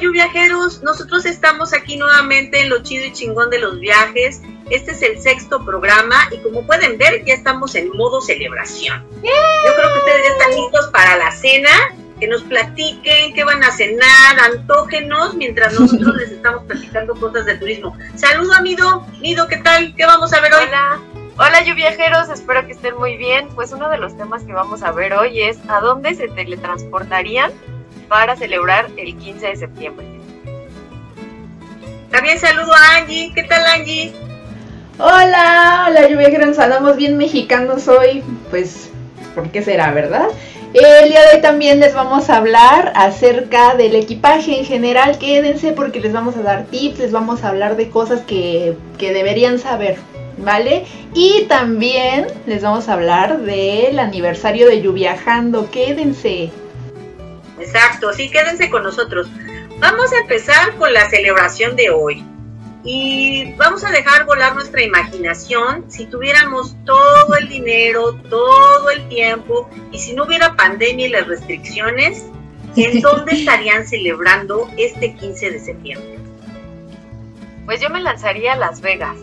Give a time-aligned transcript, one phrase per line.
[0.00, 4.40] viajeros, nosotros estamos aquí nuevamente en lo chido y chingón de los viajes.
[4.70, 9.04] Este es el sexto programa y como pueden ver ya estamos en modo celebración.
[9.22, 11.70] Yo creo que ustedes ya están listos para la cena,
[12.18, 17.56] que nos platiquen qué van a cenar, antógenos mientras nosotros les estamos platicando cosas de
[17.56, 17.96] turismo.
[18.14, 19.94] Saludo a Mido, Mido, ¿qué tal?
[19.94, 20.64] ¿Qué vamos a ver hoy?
[20.68, 21.00] Hola.
[21.38, 23.48] Hola, viajeros, espero que estén muy bien.
[23.54, 27.52] Pues uno de los temas que vamos a ver hoy es a dónde se teletransportarían
[28.12, 30.06] para celebrar el 15 de septiembre.
[32.10, 33.32] También saludo a Angie.
[33.34, 34.12] ¿Qué tal, Angie?
[34.98, 38.22] Hola, hola, viajeros, andamos bien mexicanos hoy.
[38.50, 38.90] Pues,
[39.34, 40.26] ¿por qué será, verdad?
[40.74, 45.16] El día de hoy también les vamos a hablar acerca del equipaje en general.
[45.16, 49.14] Quédense porque les vamos a dar tips, les vamos a hablar de cosas que, que
[49.14, 49.96] deberían saber.
[50.36, 50.84] ¿vale?
[51.14, 56.50] Y también les vamos a hablar del aniversario de Lluviajando, quédense.
[57.62, 59.28] Exacto, sí, quédense con nosotros.
[59.78, 62.24] Vamos a empezar con la celebración de hoy.
[62.84, 69.70] Y vamos a dejar volar nuestra imaginación si tuviéramos todo el dinero, todo el tiempo,
[69.92, 72.24] y si no hubiera pandemia y las restricciones,
[72.76, 76.18] ¿en dónde estarían celebrando este 15 de septiembre?
[77.64, 79.16] Pues yo me lanzaría a Las Vegas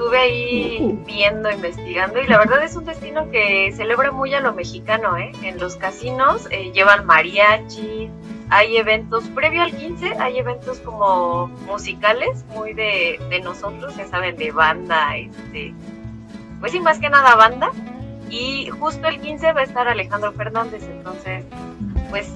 [0.00, 4.54] estuve ahí viendo, investigando y la verdad es un destino que celebra muy a lo
[4.54, 5.30] mexicano, ¿eh?
[5.42, 8.08] En los casinos eh, llevan mariachi,
[8.48, 14.52] hay eventos, previo al 15 hay eventos como musicales, muy de, nosotros, ya saben, de
[14.52, 15.74] banda, este,
[16.60, 17.70] pues sí, más que nada banda.
[18.30, 21.44] Y justo el 15 va a estar Alejandro Fernández, entonces,
[22.08, 22.32] pues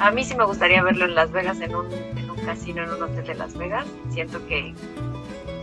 [0.00, 2.90] a mí sí me gustaría verlo en Las Vegas, en un, en un casino, en
[2.90, 3.86] un hotel de Las Vegas.
[4.10, 4.74] Siento que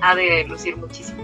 [0.01, 1.23] ha de lucir muchísimo.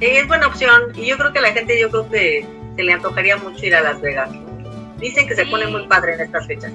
[0.00, 2.92] es buena opción y yo creo que a la gente yo creo que se le
[2.92, 4.30] antojaría mucho ir a Las Vegas.
[4.98, 6.72] Dicen que se pone muy padre en estas fechas.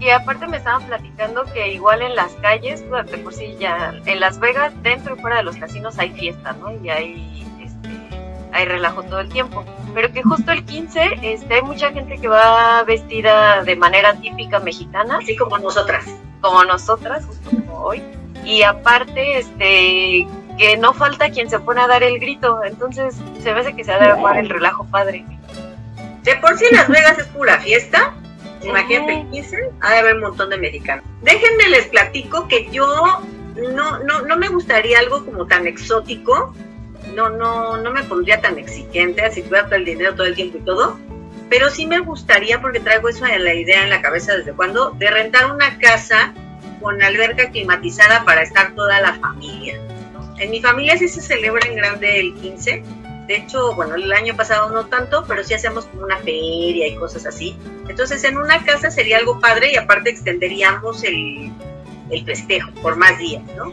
[0.00, 4.20] Y aparte me estaban platicando que igual en las calles, de por sí ya, en
[4.20, 6.72] Las Vegas, dentro y fuera de los casinos hay fiesta, ¿no?
[6.72, 7.88] Y hay, este,
[8.52, 9.64] hay relajo todo el tiempo.
[9.94, 14.60] Pero que justo el 15 este, hay mucha gente que va vestida de manera típica
[14.60, 15.18] mexicana.
[15.18, 16.04] Así como nosotras.
[16.40, 18.00] Como nosotras, justo como hoy
[18.48, 20.26] y aparte, este,
[20.56, 23.92] que no falta quien se pone a dar el grito, entonces se ve que se
[23.92, 25.22] ha de armar el relajo padre.
[26.22, 28.14] De por sí Las Vegas es pura fiesta,
[28.62, 31.04] imagínate el 15, ha de haber un montón de mexicanos.
[31.20, 32.86] Déjenme les platico que yo
[33.74, 36.54] no, no, no me gustaría algo como tan exótico,
[37.14, 40.62] no, no, no me pondría tan exigente, así que el dinero todo el tiempo y
[40.62, 40.98] todo,
[41.50, 44.92] pero sí me gustaría, porque traigo eso en la idea en la cabeza desde cuando,
[44.92, 46.32] de rentar una casa
[46.80, 49.80] con alberca climatizada para estar toda la familia.
[50.38, 52.82] En mi familia sí se celebra en grande el 15.
[53.26, 56.94] De hecho, bueno, el año pasado no tanto, pero sí hacemos como una feria y
[56.94, 57.56] cosas así.
[57.88, 61.52] Entonces, en una casa sería algo padre y aparte extenderíamos el,
[62.10, 63.72] el festejo por más días, ¿no?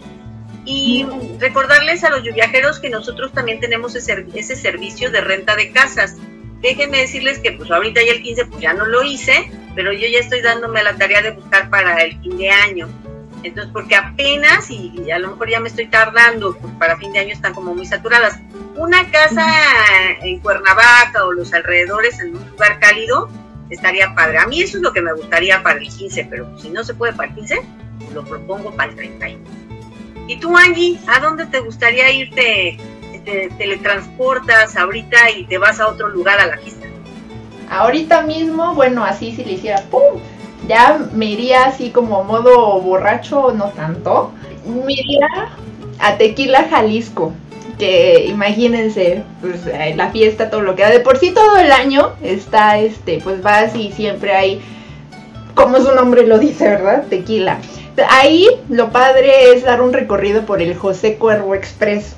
[0.65, 1.05] Y
[1.39, 6.17] recordarles a los viajeros que nosotros también tenemos ese, ese servicio de renta de casas.
[6.65, 10.07] Déjenme decirles que pues ahorita ya el 15 pues ya no lo hice, pero yo
[10.07, 12.89] ya estoy dándome la tarea de buscar para el fin de año.
[13.43, 17.19] Entonces, porque apenas, y a lo mejor ya me estoy tardando, pues para fin de
[17.19, 18.39] año están como muy saturadas.
[18.75, 19.45] Una casa
[20.23, 23.29] en Cuernavaca o los alrededores, en un lugar cálido,
[23.69, 24.39] estaría padre.
[24.39, 26.95] A mí eso es lo que me gustaría para el 15, pero si no se
[26.95, 27.61] puede para el 15,
[28.11, 29.43] lo propongo para el 31.
[30.27, 32.79] ¿Y tú, Angie, a dónde te gustaría irte?
[33.25, 36.86] Te teletransportas ahorita y te vas a otro lugar a la pista.
[37.69, 40.19] Ahorita mismo, bueno, así si le hiciera ¡pum!
[40.68, 44.31] Ya me iría así como modo borracho, no tanto.
[44.66, 45.28] Me iría
[46.00, 47.34] a Tequila, Jalisco.
[47.80, 50.90] Que imagínense, pues eh, la fiesta, todo lo que da.
[50.90, 54.62] De por sí todo el año está, este, pues vas y siempre hay,
[55.56, 57.06] como su nombre lo dice, ¿verdad?
[57.09, 57.57] Tequila.
[58.09, 62.16] Ahí lo padre es dar un recorrido por el José Cuervo Express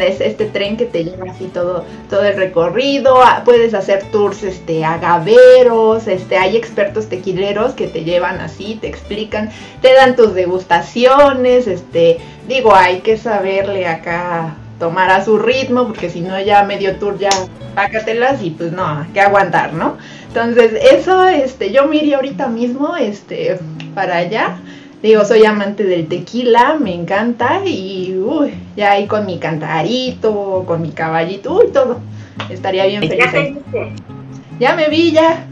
[0.00, 4.42] es este tren que te lleva así todo, todo el recorrido, ah, puedes hacer tours
[4.42, 9.50] este, agaveros, este, hay expertos tequileros que te llevan así, te explican,
[9.82, 12.18] te dan tus degustaciones, este,
[12.48, 17.18] digo, hay que saberle acá tomar a su ritmo, porque si no ya medio tour
[17.18, 17.30] ya
[17.74, 19.96] pácatelas y pues no, hay que aguantar, ¿no?
[20.28, 23.58] Entonces, eso, este, yo me iría ahorita mismo, este,
[23.94, 24.58] para allá
[25.06, 30.82] Digo, soy amante del tequila, me encanta y uy, ya ahí con mi cantarito, con
[30.82, 32.00] mi caballito, uy, todo.
[32.50, 33.56] Estaría bien feliz.
[34.58, 35.46] Ya me vi, ya.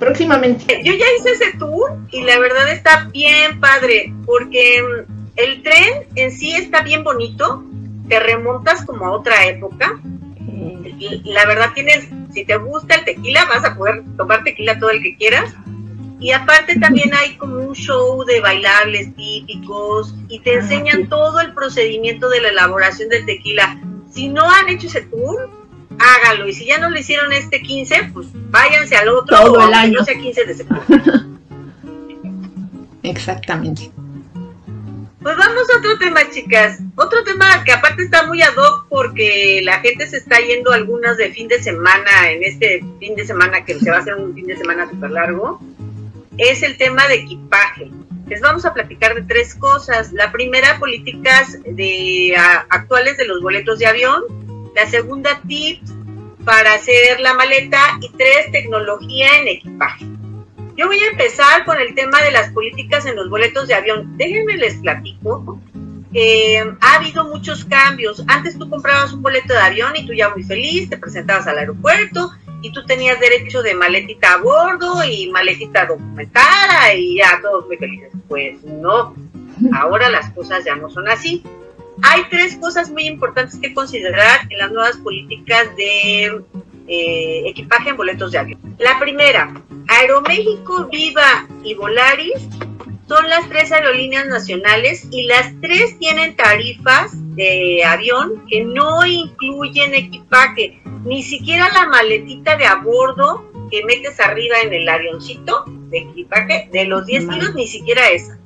[0.00, 0.82] Próximamente.
[0.82, 6.08] Yo ya hice ese tour y la verdad está bien padre, porque mm, el tren
[6.16, 7.62] en sí está bien bonito,
[8.08, 10.00] te remontas como a otra época.
[11.22, 15.00] La verdad tienes, si te gusta el tequila, vas a poder tomar tequila todo el
[15.00, 15.54] que quieras
[16.18, 21.52] Y aparte también hay como un show de bailables típicos y te enseñan todo el
[21.52, 23.78] procedimiento de la elaboración del tequila.
[24.10, 25.50] Si no han hecho ese tour,
[25.98, 26.48] hágalo.
[26.48, 29.36] Y si ya no lo hicieron este 15, pues váyanse al otro.
[29.36, 29.98] Todo el año.
[29.98, 31.12] No sea 15 de septiembre.
[33.02, 33.90] Exactamente.
[35.26, 36.78] Pues vamos a otro tema, chicas.
[36.94, 41.16] Otro tema que aparte está muy ad hoc porque la gente se está yendo algunas
[41.16, 44.32] de fin de semana, en este fin de semana que se va a hacer un
[44.34, 45.60] fin de semana súper largo,
[46.38, 47.90] es el tema de equipaje.
[48.26, 50.12] Les vamos a platicar de tres cosas.
[50.12, 52.34] La primera, políticas de,
[52.68, 54.22] actuales de los boletos de avión.
[54.74, 55.92] La segunda, tips
[56.44, 57.98] para hacer la maleta.
[58.00, 60.06] Y tres, tecnología en equipaje.
[60.76, 64.16] Yo voy a empezar con el tema de las políticas en los boletos de avión.
[64.16, 65.60] Déjenme les platico.
[66.12, 68.24] Eh, ha habido muchos cambios.
[68.26, 71.58] Antes tú comprabas un boleto de avión y tú ya muy feliz, te presentabas al
[71.58, 72.32] aeropuerto
[72.66, 77.76] y tú tenías derecho de maletita a bordo y maletita documentada y ya todos muy
[77.76, 78.10] felices.
[78.28, 79.14] Pues no,
[79.72, 81.44] ahora las cosas ya no son así.
[82.02, 86.42] Hay tres cosas muy importantes que considerar en las nuevas políticas de
[86.88, 88.76] eh, equipaje en boletos de avión.
[88.78, 89.54] La primera,
[89.86, 92.48] Aeroméxico, Viva y Volaris
[93.06, 99.94] son las tres aerolíneas nacionales y las tres tienen tarifas de avión que no incluyen
[99.94, 105.98] equipaje, ni siquiera la maletita de a bordo que metes arriba en el avioncito de
[105.98, 108.38] equipaje de los 10 kilos, ni siquiera esa.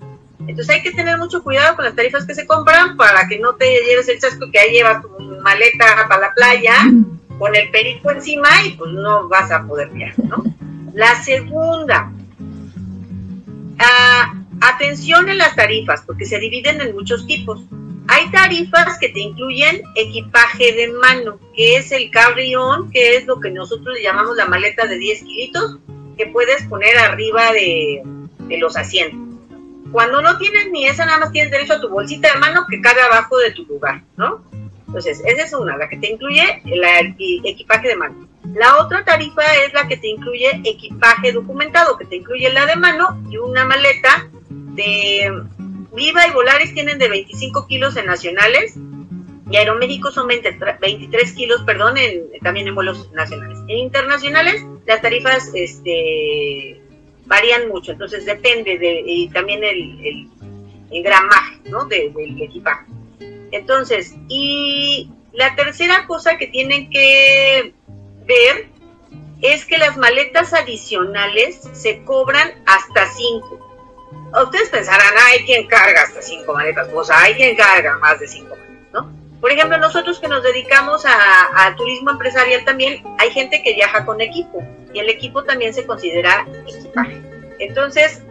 [0.46, 3.54] Entonces hay que tener mucho cuidado con las tarifas que se compran para que no
[3.54, 5.08] te lleves el chasco que ahí llevas tu
[5.42, 6.74] maleta para la playa
[7.38, 10.44] con el perico encima y pues no vas a poder viajar, ¿no?
[10.92, 12.12] La segunda,
[13.78, 17.60] ah, atención en las tarifas, porque se dividen en muchos tipos.
[18.12, 23.38] Hay tarifas que te incluyen equipaje de mano, que es el carry-on, que es lo
[23.38, 25.78] que nosotros llamamos la maleta de 10 kilitos,
[26.18, 28.02] que puedes poner arriba de,
[28.48, 29.20] de los asientos.
[29.92, 32.80] Cuando no tienes ni esa, nada más tienes derecho a tu bolsita de mano que
[32.80, 34.42] cabe abajo de tu lugar, ¿no?
[34.88, 37.14] Entonces, esa es una, la que te incluye el
[37.44, 38.26] equipaje de mano.
[38.54, 42.74] La otra tarifa es la que te incluye equipaje documentado, que te incluye la de
[42.74, 45.44] mano y una maleta de
[45.92, 48.76] Viva y Volaris tienen de 25 kilos en nacionales
[49.50, 53.58] y Aeroméxico son 23 kilos, perdón, en, también en vuelos nacionales.
[53.66, 56.80] En internacionales las tarifas este,
[57.26, 60.28] varían mucho, entonces depende de también el,
[61.02, 61.84] gramaje ¿no?
[61.86, 62.12] del
[62.42, 62.86] equipaje.
[63.52, 67.74] Entonces, y la tercera cosa que tienen que
[68.26, 68.68] ver
[69.42, 73.69] es que las maletas adicionales se cobran hasta cinco.
[74.44, 78.56] Ustedes pensarán, hay quien carga hasta cinco maletas, pues hay quien carga más de cinco
[78.56, 79.12] maletas, ¿no?
[79.40, 84.20] Por ejemplo, nosotros que nos dedicamos a, turismo empresarial también, hay gente que viaja con
[84.20, 84.62] equipo
[84.92, 87.20] y el equipo también se considera equipaje.
[87.58, 88.22] Entonces,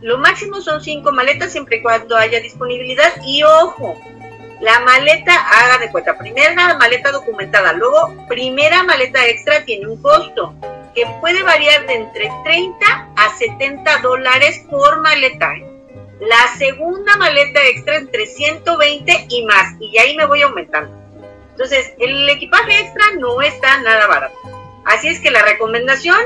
[0.00, 3.98] lo máximo son cinco maletas siempre y cuando haya disponibilidad y ojo,
[4.60, 10.54] la maleta, haga de cuenta, primera maleta documentada, luego primera maleta extra tiene un costo
[10.94, 12.86] que puede variar de entre 30
[13.16, 15.52] a 70 dólares por maleta.
[16.20, 21.04] La segunda maleta extra entre 120 y más, y ahí me voy aumentando.
[21.50, 24.36] Entonces, el equipaje extra no está nada barato.
[24.84, 26.18] Así es que la recomendación,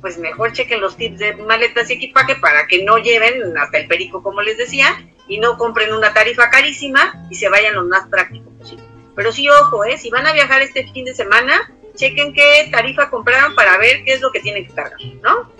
[0.00, 3.88] pues mejor chequen los tips de maletas y equipaje para que no lleven hasta el
[3.88, 8.06] perico, como les decía, y no compren una tarifa carísima y se vayan lo más
[8.08, 8.84] práctico posible.
[9.16, 9.96] Pero sí, ojo, ¿eh?
[9.98, 14.14] si van a viajar este fin de semana, chequen qué tarifa compraron para ver qué
[14.14, 15.50] es lo que tienen que cargar, ¿no?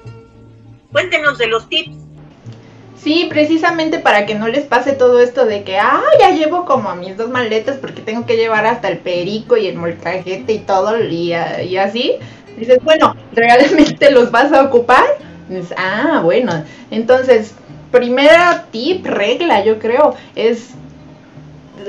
[0.92, 1.96] Cuéntenos de los tips.
[2.96, 6.88] Sí, precisamente para que no les pase todo esto de que, ah, ya llevo como
[6.88, 10.58] a mis dos maletas porque tengo que llevar hasta el perico y el molcajete y
[10.60, 12.14] todo y, y así.
[12.56, 15.04] Dices, bueno, ¿realmente los vas a ocupar?
[15.76, 17.54] Ah, bueno, entonces
[17.90, 20.70] primera tip, regla, yo creo, es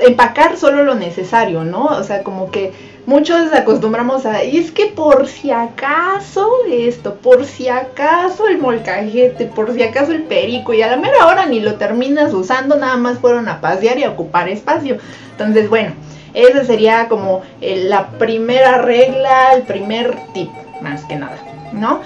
[0.00, 1.86] empacar solo lo necesario, ¿no?
[1.86, 2.72] O sea, como que
[3.06, 9.46] muchos acostumbramos a, y es que por si acaso esto, por si acaso el molcajete,
[9.46, 12.96] por si acaso el perico, y a la mera hora ni lo terminas usando, nada
[12.96, 14.98] más fueron a pasear y a ocupar espacio.
[15.30, 15.92] Entonces, bueno,
[16.34, 20.50] esa sería como la primera regla, el primer tip,
[20.82, 21.38] más que nada,
[21.72, 22.02] ¿no?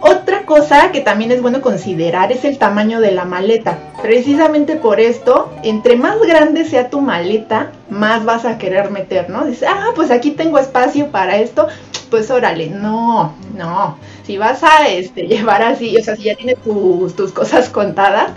[0.00, 3.78] Otra cosa que también es bueno considerar es el tamaño de la maleta.
[4.00, 9.44] Precisamente por esto, entre más grande sea tu maleta, más vas a querer meter, ¿no?
[9.44, 11.68] Dices, ah, pues aquí tengo espacio para esto,
[12.08, 13.98] pues órale, no, no.
[14.22, 18.30] Si vas a este, llevar así, o sea, si ya tienes tus, cosas contadas,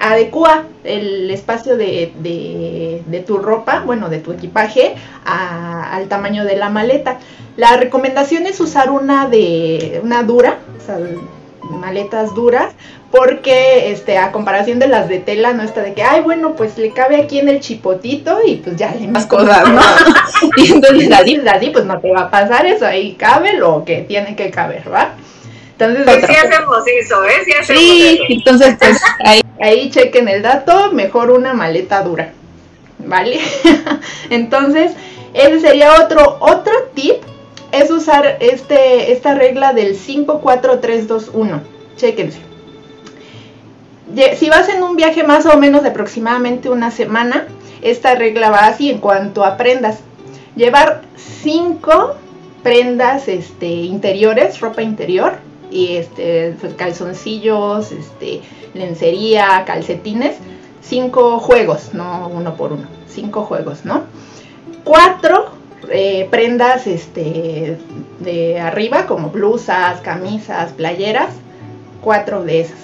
[0.00, 4.94] adecua el espacio de, de, tu ropa, bueno, de tu equipaje,
[5.26, 7.18] al tamaño de la maleta.
[7.58, 10.60] La recomendación es usar una de una dura,
[11.70, 12.74] maletas duras
[13.10, 16.76] porque este a comparación de las de tela no está de que ay bueno pues
[16.76, 19.80] le cabe aquí en el chipotito y pues ya le más cosas no
[20.56, 24.02] y entonces así, así pues no te va a pasar eso ahí cabe lo que
[24.02, 25.14] tiene que caber va
[25.72, 30.42] entonces pues sí hacemos eso eh sí hacemos sí entonces pues ahí ahí chequen el
[30.42, 32.32] dato mejor una maleta dura
[32.98, 33.40] vale
[34.30, 34.92] entonces
[35.32, 37.22] ese sería otro otro tip
[37.72, 41.60] es usar este esta regla del 5 4 3 2 1
[41.96, 42.48] chequense
[44.36, 47.46] si vas en un viaje más o menos de aproximadamente una semana,
[47.82, 50.00] esta regla va así en cuanto a prendas.
[50.56, 52.14] Llevar cinco
[52.62, 55.34] prendas este, interiores, ropa interior,
[55.70, 58.40] y este, pues, calzoncillos, este,
[58.74, 60.36] lencería, calcetines,
[60.80, 64.04] cinco juegos, no uno por uno, cinco juegos, ¿no?
[64.84, 65.50] Cuatro
[65.90, 67.78] eh, prendas este,
[68.20, 71.30] de arriba, como blusas, camisas, playeras,
[72.00, 72.78] cuatro de esas.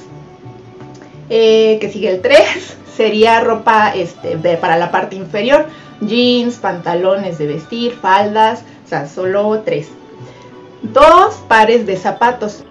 [1.30, 5.66] Eh, que sigue el 3, sería ropa este, para la parte inferior,
[6.00, 9.88] jeans, pantalones de vestir, faldas, o sea, solo 3.
[10.82, 12.64] Dos pares de zapatos,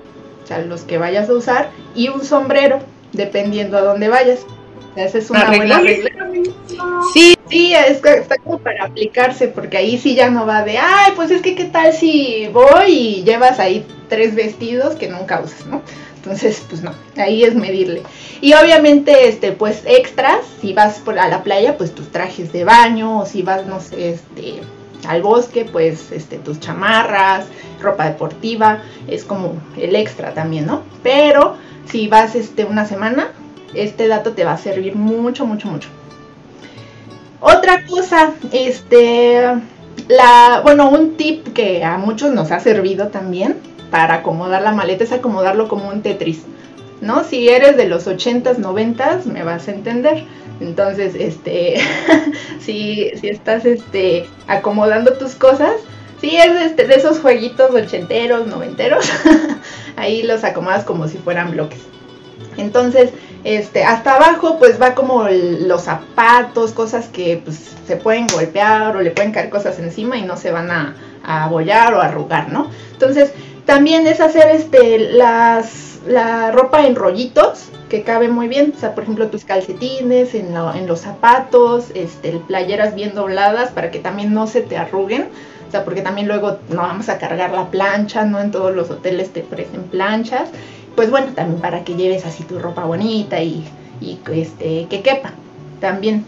[0.43, 2.79] o sea, los que vayas a usar, y un sombrero,
[3.11, 4.45] dependiendo a dónde vayas.
[4.95, 6.11] Esa es una buena regla.
[7.13, 11.31] Sí, sí, está como para aplicarse, porque ahí sí ya no va de, ay, pues
[11.31, 15.81] es que qué tal si voy y llevas ahí tres vestidos que nunca usas, ¿no?
[16.15, 18.01] Entonces, pues no, ahí es medirle.
[18.39, 22.63] Y obviamente, este, pues extras, si vas por a la playa, pues tus trajes de
[22.63, 24.61] baño, o si vas, no sé, este,
[25.07, 27.45] al bosque, pues este, tus chamarras,
[27.81, 30.83] ropa deportiva, es como el extra también, ¿no?
[31.03, 31.57] Pero
[31.89, 33.31] si vas este, una semana,
[33.75, 35.89] este dato te va a servir mucho, mucho, mucho.
[37.39, 39.41] Otra cosa, este,
[40.07, 43.57] la, bueno, un tip que a muchos nos ha servido también
[43.91, 46.43] para acomodar la maleta es acomodarlo como un Tetris,
[47.01, 47.23] ¿no?
[47.23, 50.23] Si eres de los 80s, 90s, me vas a entender.
[50.61, 51.75] Entonces, este,
[52.59, 55.73] si, si estás este, acomodando tus cosas,
[56.21, 59.05] si es de, este, de esos jueguitos ochenteros, noventeros,
[59.97, 61.81] ahí los acomodas como si fueran bloques.
[62.57, 63.11] Entonces,
[63.43, 69.01] este, hasta abajo pues va como los zapatos, cosas que pues, se pueden golpear o
[69.01, 72.69] le pueden caer cosas encima y no se van a, a abollar o arrugar, ¿no?
[72.93, 73.31] Entonces,
[73.65, 78.73] también es hacer este, las, la ropa en rollitos, que cabe muy bien.
[78.75, 83.91] O sea, por ejemplo, tus calcetines, en, en los zapatos, este, playeras bien dobladas para
[83.91, 85.29] que también no se te arruguen.
[85.67, 88.39] O sea, porque también luego no vamos a cargar la plancha, ¿no?
[88.39, 90.49] En todos los hoteles te ofrecen planchas.
[90.95, 93.65] Pues bueno, también para que lleves así tu ropa bonita y,
[93.99, 95.31] y este, que quepa
[95.79, 96.25] también.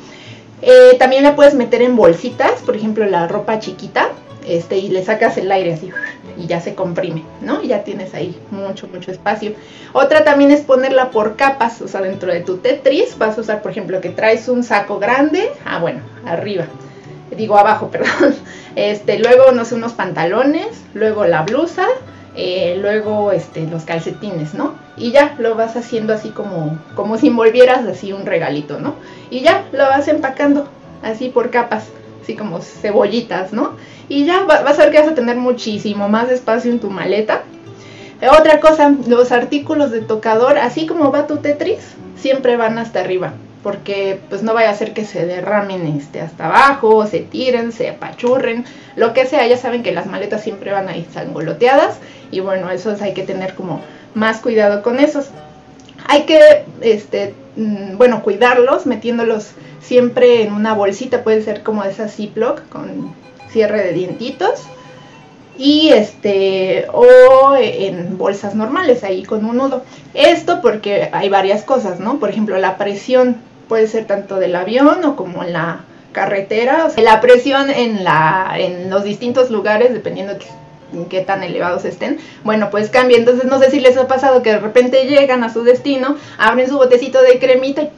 [0.62, 4.10] Eh, también la puedes meter en bolsitas, por ejemplo, la ropa chiquita,
[4.48, 5.92] este, y le sacas el aire así
[6.38, 7.64] y ya se comprime, ¿no?
[7.64, 9.54] Y ya tienes ahí mucho, mucho espacio.
[9.94, 13.62] Otra también es ponerla por capas, o sea, dentro de tu Tetris vas a usar,
[13.62, 16.66] por ejemplo, que traes un saco grande, ah, bueno, arriba,
[17.36, 18.36] digo abajo, perdón,
[18.76, 21.88] este, luego, no sé, unos pantalones, luego la blusa,
[22.36, 24.74] eh, luego este, los calcetines, ¿no?
[24.98, 28.96] Y ya lo vas haciendo así como, como si envolvieras así un regalito, ¿no?
[29.30, 30.68] Y ya lo vas empacando
[31.04, 31.88] así por capas,
[32.22, 33.74] así como cebollitas, ¿no?
[34.08, 37.44] y ya vas a ver que vas a tener muchísimo más espacio en tu maleta.
[38.22, 43.02] Eh, otra cosa, los artículos de tocador, así como va tu Tetris, siempre van hasta
[43.02, 47.72] arriba, porque pues no vaya a ser que se derramen este, hasta abajo, se tiren,
[47.72, 48.66] se apachurren,
[48.96, 51.98] lo que sea, ya saben que las maletas siempre van ahí sangoloteadas
[52.32, 53.82] y bueno, esos hay que tener como
[54.14, 55.28] más cuidado con esos.
[56.08, 59.52] Hay que, este, mm, bueno, cuidarlos metiéndolos
[59.82, 63.14] siempre en una bolsita, puede ser como esa Ziploc con
[63.50, 64.64] cierre de dientitos
[65.58, 69.84] y este o en bolsas normales ahí con un nudo.
[70.14, 72.20] Esto porque hay varias cosas, ¿no?
[72.20, 73.38] Por ejemplo, la presión
[73.70, 78.90] puede ser tanto del avión o como en la carretera, la presión en la en
[78.90, 80.40] los distintos lugares dependiendo de
[81.10, 83.18] qué tan elevados estén, bueno, pues cambia.
[83.18, 86.70] Entonces, no sé si les ha pasado que de repente llegan a su destino, abren
[86.70, 87.90] su botecito de cremita y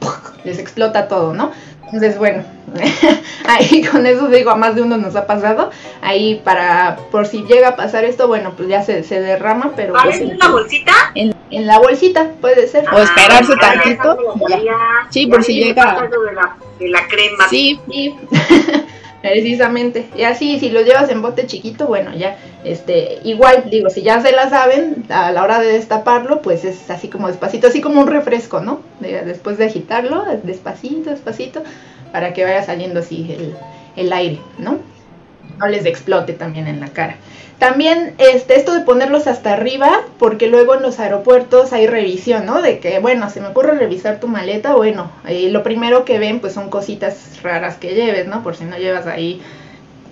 [0.44, 1.52] les explota todo, ¿no?
[1.86, 2.44] Entonces, bueno,
[3.46, 5.70] ahí con eso digo, a más de uno nos ha pasado.
[6.02, 9.94] Ahí para, por si llega a pasar esto, bueno, pues ya se, se derrama, pero...
[9.94, 10.92] Pues, en la bolsita?
[11.14, 12.84] En, en, la bolsita, puede ser.
[12.92, 14.18] o esperarse ah, tantito.
[15.08, 15.94] Sí, por si llega...
[16.02, 17.48] De la, de la crema.
[17.48, 18.14] Sí, sí.
[19.20, 20.08] Precisamente.
[20.16, 24.20] Y así, si lo llevas en bote chiquito, bueno, ya, este, igual, digo, si ya
[24.20, 28.00] se la saben, a la hora de destaparlo, pues es así como despacito, así como
[28.00, 28.80] un refresco, ¿no?
[29.00, 31.62] después de agitarlo, despacito, despacito,
[32.12, 33.56] para que vaya saliendo así el,
[33.96, 34.78] el aire, ¿no?
[35.58, 37.16] No les explote también en la cara.
[37.58, 42.62] También este, esto de ponerlos hasta arriba, porque luego en los aeropuertos hay revisión, ¿no?
[42.62, 46.38] De que, bueno, se me ocurre revisar tu maleta, bueno, eh, lo primero que ven
[46.38, 48.44] pues son cositas raras que lleves, ¿no?
[48.44, 49.42] Por si no llevas ahí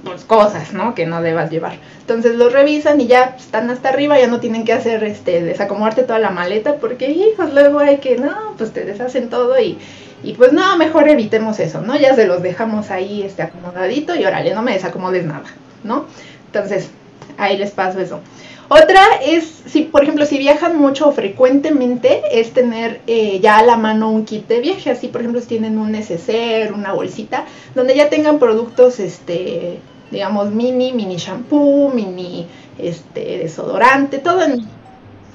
[0.02, 0.96] pues, cosas, ¿no?
[0.96, 1.76] Que no debas llevar.
[2.00, 6.02] Entonces los revisan y ya están hasta arriba, ya no tienen que hacer, este, desacomodarte
[6.02, 9.78] toda la maleta, porque hijos, luego hay que, no, pues te deshacen todo y,
[10.22, 11.96] y pues no, mejor evitemos eso, ¿no?
[11.96, 15.44] Ya se los dejamos ahí, este, acomodadito y órale, no me desacomodes nada,
[15.84, 16.06] ¿no?
[16.46, 16.90] Entonces,
[17.36, 18.20] ahí les paso eso.
[18.68, 23.62] Otra es, si por ejemplo, si viajan mucho o frecuentemente, es tener eh, ya a
[23.62, 24.90] la mano un kit de viaje.
[24.90, 27.44] Así, por ejemplo, si tienen un neceser, una bolsita,
[27.76, 29.78] donde ya tengan productos, este,
[30.10, 34.66] digamos, mini, mini shampoo, mini, este, desodorante, todo en,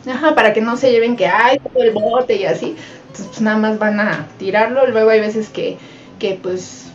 [0.10, 2.76] ajá, para que no se lleven que hay todo el bote y así.
[3.12, 4.88] Entonces, pues nada más van a tirarlo.
[4.88, 5.78] Luego hay veces que,
[6.18, 6.92] que pues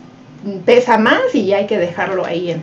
[0.65, 2.63] pesa más y hay que dejarlo ahí en,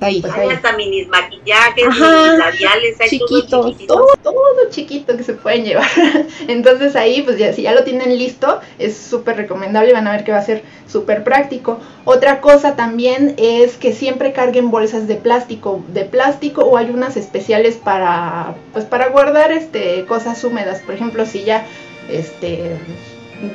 [0.00, 0.22] hay
[0.52, 5.88] hasta minis maquillajes, minis labiales, hay chiquitos, todo, todo, chiquito que se pueden llevar.
[6.48, 10.12] Entonces ahí, pues ya, si ya lo tienen listo, es súper recomendable y van a
[10.12, 11.78] ver que va a ser súper práctico.
[12.04, 17.16] Otra cosa también es que siempre carguen bolsas de plástico, de plástico o hay unas
[17.16, 20.80] especiales para, pues para guardar este, cosas húmedas.
[20.80, 21.64] Por ejemplo, si ya,
[22.08, 22.78] este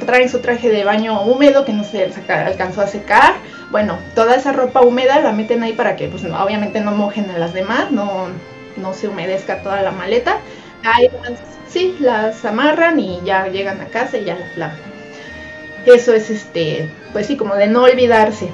[0.05, 3.35] traen su traje de baño húmedo que no se alcanzó a secar.
[3.71, 7.37] Bueno, toda esa ropa húmeda la meten ahí para que, pues, obviamente no mojen a
[7.37, 8.27] las demás, no,
[8.77, 10.37] no se humedezca toda la maleta.
[10.83, 11.09] Ahí,
[11.67, 14.77] sí, las amarran y ya llegan a casa y ya las lavan.
[15.85, 18.49] Eso es, este, pues sí, como de no olvidarse.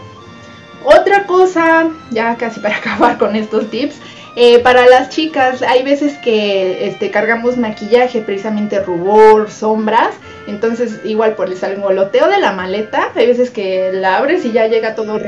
[0.83, 3.95] Otra cosa, ya casi para acabar con estos tips,
[4.35, 10.15] eh, para las chicas, hay veces que este, cargamos maquillaje, precisamente rubor, sombras.
[10.47, 14.67] Entonces, igual por el sangoloteo de la maleta, hay veces que la abres y ya
[14.67, 15.19] llega todo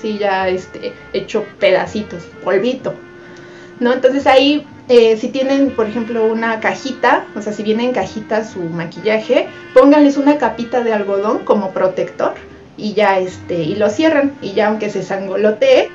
[0.00, 2.94] sí, ya este, hecho pedacitos, polvito.
[3.80, 3.92] ¿No?
[3.92, 8.44] Entonces ahí, eh, si tienen, por ejemplo, una cajita, o sea, si viene en cajita
[8.44, 12.34] su maquillaje, pónganles una capita de algodón como protector
[12.76, 14.32] y ya este, y lo cierran.
[14.40, 15.90] Y ya aunque se sangolotee,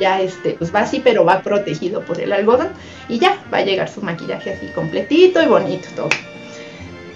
[0.00, 2.68] ya este, pues va así, pero va protegido por el algodón
[3.08, 6.08] y ya va a llegar su maquillaje así completito y bonito todo.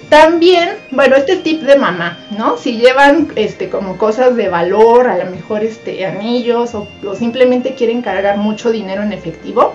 [0.09, 2.57] También, bueno, este tip de mamá, ¿no?
[2.57, 8.01] Si llevan este como cosas de valor, a lo mejor este anillos o, simplemente quieren
[8.01, 9.75] cargar mucho dinero en efectivo,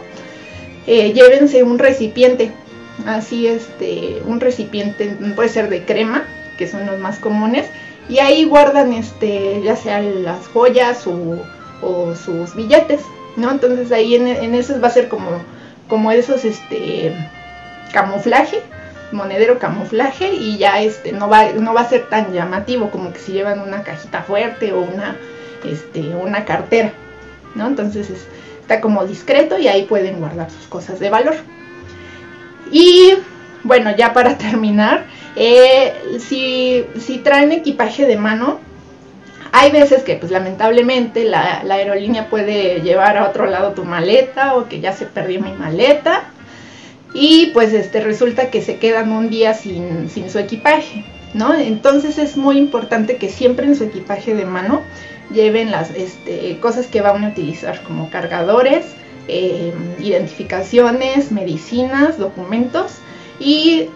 [0.88, 2.52] eh, llévense un recipiente,
[3.06, 6.26] así este, un recipiente puede ser de crema,
[6.58, 7.68] que son los más comunes,
[8.10, 11.38] y ahí guardan este, ya sea las joyas o
[11.84, 13.02] o sus billetes,
[13.36, 13.52] ¿no?
[13.52, 15.30] Entonces ahí en, esos va a ser como,
[15.88, 17.14] como esos, este,
[17.92, 18.62] camuflaje,
[19.12, 23.20] monedero camuflaje y ya este no va, no va a ser tan llamativo como que
[23.20, 25.16] si llevan una cajita fuerte o una,
[25.64, 26.94] este, una cartera,
[27.56, 27.68] ¿no?
[27.68, 28.10] Entonces
[28.60, 31.36] está como discreto y ahí pueden guardar sus cosas de valor.
[32.72, 33.14] Y
[33.64, 38.60] bueno, ya para terminar, eh, si, si traen equipaje de mano,
[39.56, 44.68] hay veces que pues lamentablemente la, aerolínea puede llevar a otro lado tu maleta o
[44.68, 46.24] que ya se perdió mi maleta
[47.14, 51.54] y pues este resulta que se quedan un día sin, su equipaje, ¿no?
[51.54, 54.82] Entonces es muy importante que siempre en su equipaje de mano
[55.32, 58.86] lleven las este, cosas que van a utilizar como cargadores,
[59.28, 62.94] eh, identificaciones, medicinas, documentos
[63.40, 63.90] y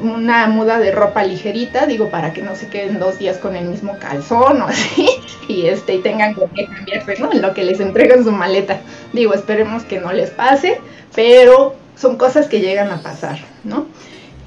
[0.00, 3.66] una muda de ropa ligerita, digo, para que no se queden dos días con el
[3.66, 5.06] mismo calzón o así,
[5.48, 7.32] y este, y tengan que cambiarse, ¿no?
[7.32, 8.80] En lo que les entregan su maleta.
[9.12, 10.80] Digo, esperemos que no les pase,
[11.14, 13.86] pero son cosas que llegan a pasar, ¿no?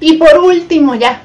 [0.00, 1.22] Y por último, ya,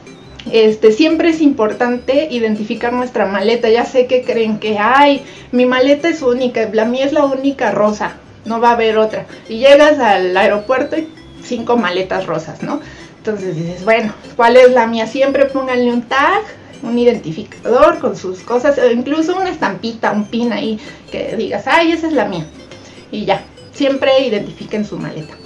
[0.52, 3.70] este, siempre es importante identificar nuestra maleta.
[3.70, 7.72] Ya sé que creen que, ay, mi maleta es única, la mía es la única
[7.72, 9.26] rosa, no va a haber otra.
[9.50, 11.08] Y llegas al aeropuerto y
[11.44, 12.80] cinco maletas rosas, ¿no?
[13.22, 15.06] Entonces dices, bueno, ¿cuál es la mía?
[15.06, 16.42] Siempre pónganle un tag,
[16.82, 20.80] un identificador con sus cosas, o incluso una estampita, un pin ahí,
[21.12, 22.48] que digas, ay, esa es la mía.
[23.12, 25.38] Y ya, siempre identifiquen su maleta.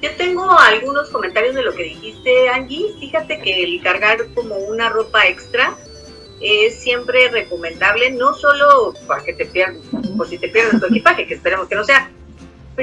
[0.00, 2.94] Yo tengo algunos comentarios de lo que dijiste, Angie.
[2.98, 5.76] Fíjate que el cargar como una ropa extra
[6.40, 9.82] es siempre recomendable, no solo para que te pierdas,
[10.16, 12.10] por si te pierdes tu equipaje, que esperemos que no sea,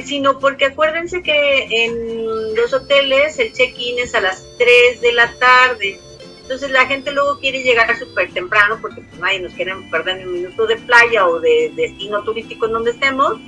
[0.03, 5.31] sino porque acuérdense que en los hoteles el check-in es a las 3 de la
[5.33, 5.99] tarde.
[6.41, 10.23] Entonces la gente luego quiere llegar súper temprano porque pues, nadie nos quiere perder ni
[10.23, 13.39] un minuto de playa o de destino turístico en donde estemos.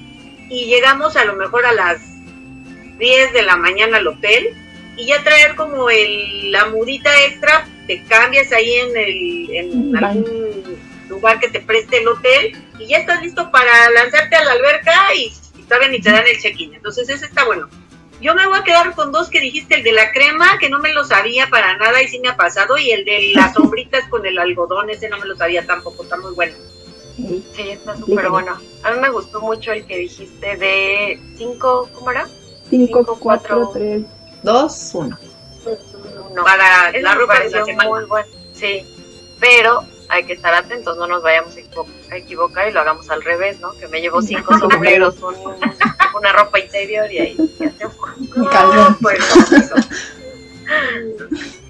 [0.50, 2.02] Y llegamos a lo mejor a las
[2.98, 4.56] 10 de la mañana al hotel
[4.98, 10.78] y ya traer como el, la mudita extra, te cambias ahí en, el, en algún
[11.08, 15.16] lugar que te preste el hotel y ya estás listo para lanzarte a la alberca
[15.16, 15.32] y
[15.70, 16.74] todavía ni te dan el check-in.
[16.74, 17.70] Entonces ese está bueno.
[18.20, 20.80] Yo me voy a quedar con dos que dijiste, el de la crema, que no
[20.80, 24.10] me lo sabía para nada y sí me ha pasado, y el de las sombritas
[24.10, 26.54] con el algodón, ese no me lo sabía tampoco, está muy bueno.
[27.16, 28.60] Sí, está súper bueno.
[28.84, 32.28] A mí me gustó mucho el que dijiste de 5, ¿cómo era?
[32.70, 34.02] 5, 4, 3,
[34.44, 35.18] 2, 1.
[36.34, 37.90] No, Para la ropa de la semana.
[37.90, 38.28] muy bueno.
[38.54, 38.86] Sí,
[39.40, 43.10] pero hay que estar atentos, no nos vayamos a equivo- a equivocar y lo hagamos
[43.10, 43.72] al revés, ¿no?
[43.78, 45.36] Que me llevo cinco sombreros, un-
[46.16, 47.38] una ropa interior y ahí.
[48.36, 48.98] Mi calzón.
[49.02, 49.20] Pues.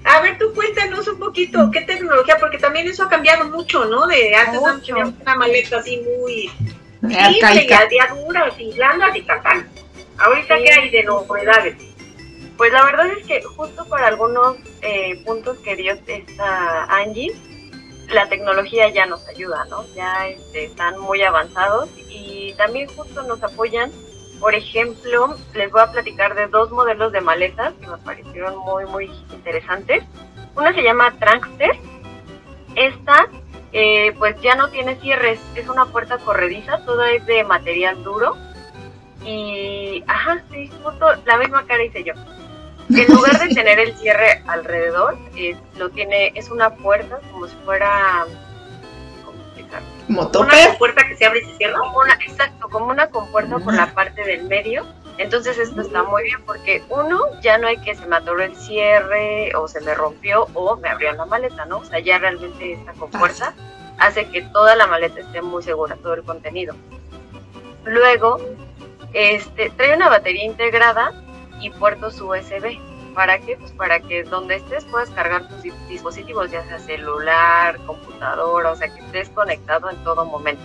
[0.04, 2.36] A ver, tú cuéntanos un poquito, ¿qué tecnología?
[2.38, 4.06] Porque también eso ha cambiado mucho, ¿no?
[4.06, 6.50] De antes teníamos una maleta así muy
[7.00, 9.68] simple y a día duras y blandas y tatán.
[10.18, 10.64] Ahorita, Sí.
[10.64, 11.76] ¿qué hay de novedades?
[12.56, 17.32] Pues la verdad es que justo para algunos eh, puntos que dio esta Angie,
[18.12, 19.84] la tecnología ya nos ayuda, ¿no?
[19.94, 23.90] Ya este, están muy avanzados y también justo nos apoyan.
[24.40, 28.86] Por ejemplo, les voy a platicar de dos modelos de maletas que me parecieron muy,
[28.86, 30.02] muy interesantes.
[30.56, 31.72] Una se llama Trankster.
[32.74, 33.26] Esta,
[33.72, 38.36] eh, pues ya no tiene cierres, es una puerta corrediza, toda es de material duro.
[39.24, 42.14] Y, ajá, sí, justo la misma cara hice yo.
[42.90, 47.54] En lugar de tener el cierre alrededor, es, lo tiene, es una puerta como si
[47.64, 48.26] fuera.
[50.06, 51.80] Como Una puerta que se abre y se cierra.
[51.82, 54.84] Una, exacto, como una compuerta por la parte del medio.
[55.18, 58.56] Entonces esto está muy bien porque uno, ya no hay que se me atoró el
[58.56, 61.78] cierre o se me rompió o me abrió la maleta, ¿no?
[61.78, 63.54] O sea, ya realmente esta compuerta
[63.98, 66.74] hace que toda la maleta esté muy segura, todo el contenido.
[67.84, 68.40] Luego,
[69.12, 71.12] este, trae una batería integrada
[71.60, 72.78] y puertos USB.
[73.14, 73.56] ¿Para qué?
[73.56, 78.76] Pues para que donde estés puedas cargar tus di- dispositivos, ya sea celular, computadora, o
[78.76, 80.62] sea, que estés conectado en todo momento.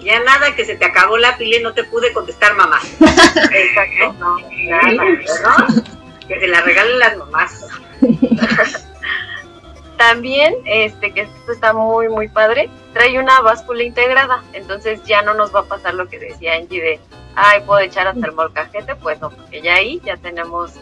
[0.00, 2.78] Ya nada, que se te acabó la pila y no te pude contestar mamá.
[3.00, 4.36] Exacto, no,
[4.68, 5.82] nada, ¿no?
[6.28, 7.66] Que se la regalen las mamás.
[9.96, 15.34] También, este, que esto está muy, muy padre, trae una báscula integrada, entonces ya no
[15.34, 17.00] nos va a pasar lo que decía Angie de,
[17.36, 20.72] ay, puedo echar hasta el molcajete, pues no, porque ya ahí ya tenemos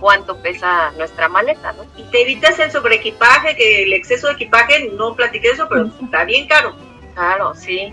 [0.00, 1.84] cuánto pesa nuestra maleta, ¿no?
[1.96, 6.24] Y te evitas el sobreequipaje, que el exceso de equipaje, no platiqué eso, pero está
[6.24, 6.74] bien caro.
[7.14, 7.92] Claro, sí.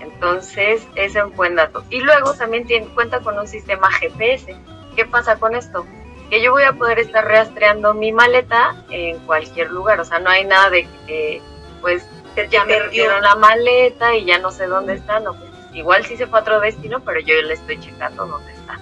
[0.00, 1.84] Entonces, ese es un buen dato.
[1.90, 4.56] Y luego también tiene, cuenta con un sistema GPS.
[4.96, 5.86] ¿Qué pasa con esto?
[6.30, 10.00] Que yo voy a poder estar rastreando mi maleta en cualquier lugar.
[10.00, 11.40] O sea, no hay nada de que,
[11.80, 15.20] pues, Se te ya me perdieron la maleta y ya no sé dónde está.
[15.20, 18.52] No, pues, igual sí se fue a otro destino, pero yo le estoy checando dónde
[18.52, 18.78] está.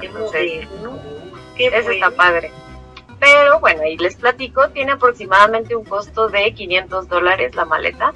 [0.00, 0.68] Entonces,
[1.56, 2.52] eso está padre.
[3.18, 8.12] Pero bueno, y les platico, tiene aproximadamente un costo de 500 dólares la maleta.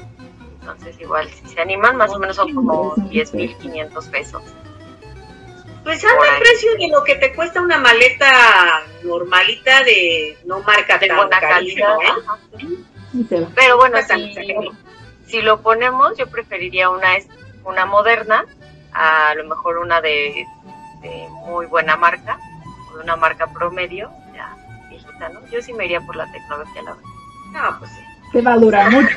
[0.61, 4.43] Entonces igual, si se animan, más o menos son como 10.500 pesos.
[5.83, 10.97] Pues anda el precio de lo que te cuesta una maleta normalita de no marca
[10.97, 11.97] De tan buena calidad.
[12.59, 13.47] ¿eh?
[13.55, 14.35] Pero bueno, si,
[15.27, 17.15] si lo ponemos, yo preferiría una,
[17.65, 18.45] una moderna,
[18.93, 20.47] a lo mejor una de,
[21.03, 22.39] de muy buena marca,
[22.91, 24.57] o de una marca promedio, ya
[24.89, 25.47] viejita, ¿no?
[25.49, 27.11] Yo sí me iría por la tecnología, la verdad.
[27.53, 28.01] No, pues sí.
[28.33, 29.17] Te va a durar mucho.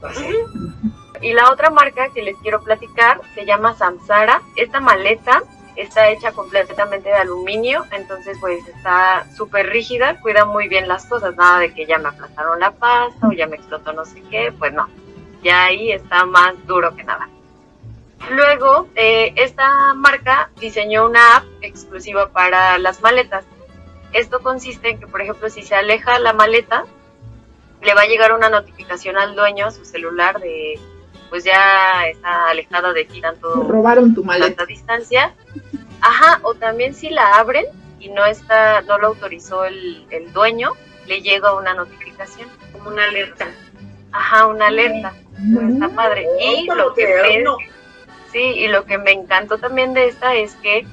[0.00, 0.36] Pues sí.
[1.20, 4.42] Y la otra marca que les quiero platicar se llama Samsara.
[4.56, 5.42] Esta maleta
[5.76, 11.34] está hecha completamente de aluminio, entonces pues está súper rígida, cuida muy bien las cosas,
[11.36, 14.52] nada de que ya me aplastaron la pasta o ya me explotó no sé qué,
[14.58, 14.88] pues no,
[15.42, 17.28] ya ahí está más duro que nada.
[18.30, 23.44] Luego, eh, esta marca diseñó una app exclusiva para las maletas.
[24.12, 26.84] Esto consiste en que, por ejemplo, si se aleja la maleta,
[27.82, 30.78] le va a llegar una notificación al dueño a su celular de
[31.30, 34.48] pues ya está alejada de ti tanto Robaron tu maleta.
[34.48, 35.34] tanta distancia.
[36.02, 37.64] Ajá, o también si la abren
[37.98, 40.72] y no está, no lo autorizó el, el dueño,
[41.06, 42.48] le llega una notificación.
[42.72, 43.46] Como una alerta.
[44.12, 45.12] Ajá, una alerta.
[45.72, 46.26] Está padre.
[46.40, 47.44] Y Oh, lo que me,
[48.30, 50.86] sí, y lo que me encantó también de esta es que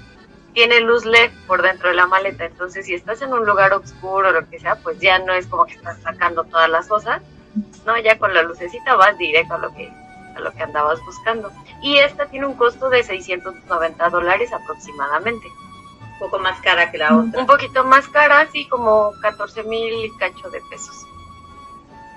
[0.54, 2.46] tiene luz LED por dentro de la maleta.
[2.46, 5.48] Entonces, si estás en un lugar oscuro o lo que sea, pues ya no es
[5.48, 7.22] como que estás sacando todas las cosas.
[7.86, 9.92] No, ya con la lucecita vas directo a lo que
[10.36, 11.52] a lo que andabas buscando.
[11.82, 15.48] Y esta tiene un costo de 690 dólares aproximadamente.
[16.14, 17.40] Un poco más cara que la otra.
[17.40, 20.96] Un poquito más cara, así como 14 mil y cacho de pesos.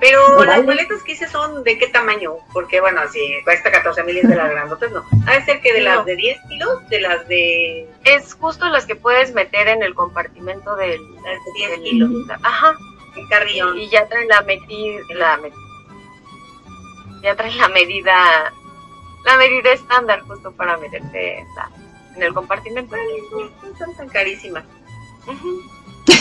[0.05, 2.33] Pero las maletas que hice son de qué tamaño?
[2.53, 5.05] Porque bueno, si cuesta 14 mil es de las grandotas, no.
[5.29, 5.95] Ha de ser que de No.
[5.95, 9.95] las de 10 kilos, de las de, Es justo las que puedes meter en el
[9.95, 11.01] compartimento del...
[11.15, 12.11] las de 10 del- kilos,
[12.43, 12.75] Ajá,
[13.17, 13.79] el carrillón.
[13.79, 15.55] y ya traen la metida, la met-
[17.23, 18.53] ya traen la medida,
[19.25, 21.71] la medida estándar justo para meterte en, la-
[22.17, 22.97] en el compartimento.
[22.97, 24.65] No son tan carísimas.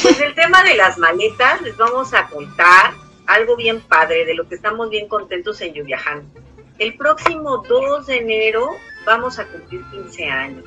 [0.04, 2.94] Pues el tema de las maletas, les vamos a contar
[3.32, 6.30] algo bien padre, de lo que estamos bien contentos en Yuviaján.
[6.78, 8.72] El próximo 2 de enero
[9.06, 10.66] vamos a cumplir 15 años.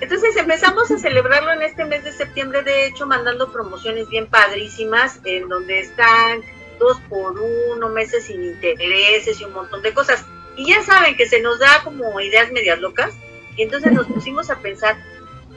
[0.00, 5.20] Entonces empezamos a celebrarlo en este mes de septiembre, de hecho, mandando promociones bien padrísimas,
[5.24, 6.42] en donde están
[6.78, 10.26] dos por uno, meses sin intereses y un montón de cosas.
[10.56, 13.14] Y ya saben que se nos da como ideas medias locas,
[13.56, 14.96] y entonces nos pusimos a pensar,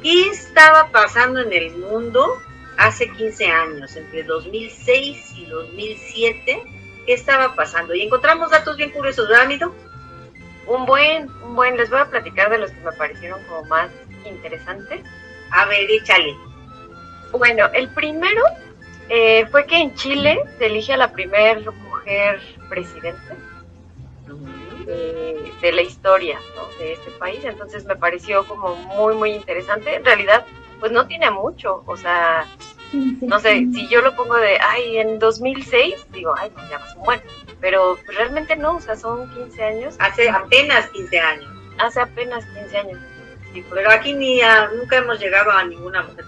[0.01, 2.39] ¿qué estaba pasando en el mundo
[2.77, 6.63] hace 15 años, entre 2006 y 2007?
[7.05, 7.93] ¿Qué estaba pasando?
[7.93, 9.75] Y encontramos datos bien curiosos, ¿verdad, Mido?
[10.67, 13.91] Un buen, un buen, les voy a platicar de los que me parecieron como más
[14.25, 15.01] interesantes.
[15.51, 16.35] A ver, échale.
[17.31, 18.41] Bueno, el primero
[19.09, 23.35] eh, fue que en Chile se elige a la primer mujer presidente
[24.85, 26.67] de, de la historia ¿no?
[26.79, 29.95] de este país, entonces me pareció como muy, muy interesante.
[29.95, 30.45] En realidad,
[30.79, 32.45] pues no tiene mucho, o sea,
[32.93, 36.95] no sé, si yo lo pongo de, ay, en 2006, digo, ay, no, ya más
[36.95, 37.21] un buen,
[37.59, 41.49] pero realmente no, o sea, son 15 años, Hace apenas 15 años.
[41.79, 42.99] hace apenas 15 años.
[43.53, 46.25] Sí, pues, Pero aquí ni a- nunca hemos llegado a ninguna mujer.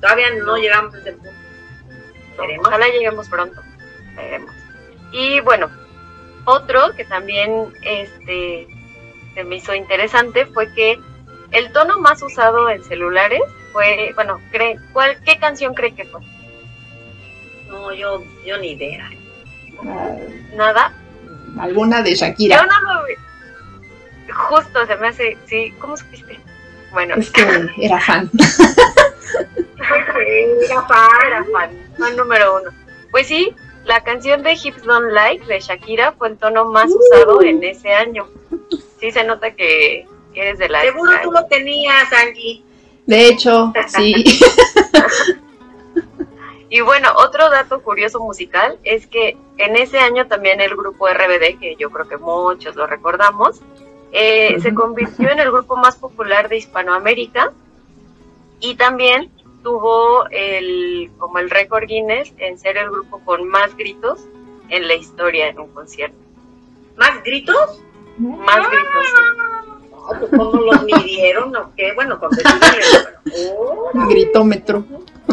[0.00, 0.56] Todavía no, No.
[0.58, 1.30] llegamos a ese punto.
[2.60, 3.60] Ojalá lleguemos pronto.
[4.14, 4.54] Veremos.
[5.10, 5.70] Y bueno,
[6.44, 8.68] otro que también este
[9.34, 10.98] se me hizo interesante fue que
[11.52, 13.40] el tono más usado en celulares
[13.72, 16.20] fue, bueno, cree, ¿cuál, ¿qué canción cree que fue?
[17.68, 19.10] No, yo, yo ni idea.
[20.54, 20.92] Nada.
[21.58, 22.64] Alguna de Yo Shakira.
[22.66, 23.14] no lo vi.
[24.32, 26.38] Justo se me hace, sí, ¿cómo supiste?
[26.92, 27.42] Bueno, Es que
[27.80, 28.30] era fan.
[29.78, 31.00] Era fan.
[31.26, 32.70] era fan, fan número uno.
[33.10, 33.54] Pues sí,
[33.84, 37.92] la canción de Hips Don't Like de Shakira fue el tono más usado en ese
[37.94, 38.28] año.
[39.00, 42.62] Sí se nota que, que eres de la Seguro tú lo tenías, Angie.
[43.08, 44.14] De hecho, sí.
[46.70, 51.58] Y bueno, otro dato curioso musical es que en ese año también el grupo RBD,
[51.58, 53.62] que yo creo que muchos lo recordamos,
[54.12, 57.52] eh, se convirtió en el grupo más popular de Hispanoamérica
[58.60, 59.30] y también
[59.62, 64.26] tuvo el como el récord Guinness en ser el grupo con más gritos
[64.68, 66.18] en la historia en un concierto.
[66.96, 67.80] ¿Más gritos?
[68.18, 69.06] Más gritos.
[70.08, 71.92] Pues cómo los midieron, ¿o qué?
[71.94, 73.52] Bueno, pero...
[73.58, 74.84] oh, Gritómetro.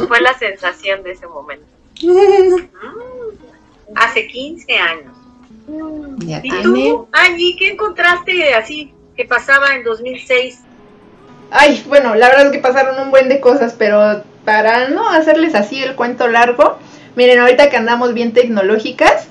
[0.08, 1.66] Fue la sensación de ese momento.
[2.02, 2.56] mm,
[3.96, 5.14] hace 15 años.
[6.20, 6.64] Ya ¿Y tiene.
[6.64, 10.62] tú, Angie, qué encontraste así que pasaba en 2006?
[11.52, 15.56] Ay, bueno, la verdad es que pasaron un buen de cosas, pero para no hacerles
[15.56, 16.78] así el cuento largo,
[17.16, 19.28] miren, ahorita que andamos bien tecnológicas,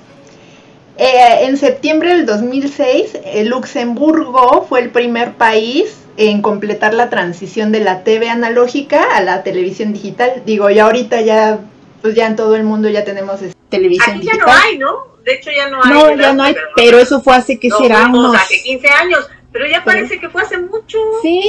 [0.97, 7.71] eh, en septiembre del 2006, eh, Luxemburgo fue el primer país en completar la transición
[7.71, 10.43] de la TV analógica a la televisión digital.
[10.45, 11.59] Digo, ya ahorita ya,
[12.01, 14.47] pues ya en todo el mundo ya tenemos Televisión Aquí ya digital.
[14.47, 15.15] no hay, ¿no?
[15.25, 15.91] De hecho ya no hay.
[15.91, 16.21] No, ¿verdad?
[16.21, 18.35] ya no hay, pero eso fue hace que no, será unos.
[18.35, 20.97] hace 15 años, pero ya parece que fue hace mucho.
[21.21, 21.41] Sí,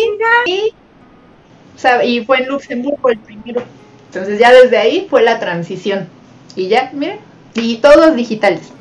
[1.75, 3.63] O sea, y fue en Luxemburgo el primero.
[4.07, 6.09] Entonces ya desde ahí fue la transición.
[6.57, 7.21] Y ya, miren,
[7.55, 8.73] y todos digitales.